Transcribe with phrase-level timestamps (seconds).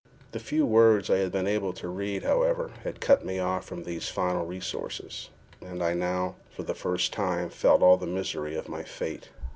[0.31, 3.83] The few words I had been able to read, however, had cut me off from
[3.83, 5.29] these final resources,
[5.63, 9.29] and I now, for the first time, felt all the misery of my fate.